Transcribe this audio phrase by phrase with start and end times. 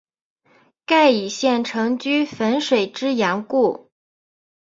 [0.83, 3.91] 盖以县城居汾水之阳故。